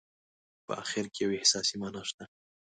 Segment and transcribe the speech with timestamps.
[0.65, 2.23] په اخر کې یوه احساسي معنا شته.